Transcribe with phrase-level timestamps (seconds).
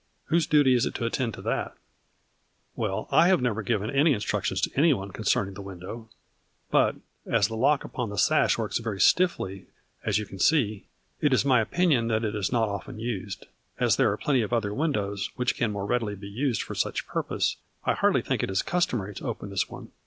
[0.29, 1.75] Whose duty is it to attend to that?"
[2.75, 6.09] "Well, I have never given any instructions to anyone concerning the window,
[6.71, 6.95] but,
[7.27, 9.67] as the lock upon the sash works very stiffly,
[10.03, 10.87] as you can see,
[11.19, 13.45] it is my opinion that it is not often used.
[13.79, 17.05] As there are plenty of other windows which can more readily be used for such
[17.05, 19.91] purpose, I hardly think it is customary to open this one.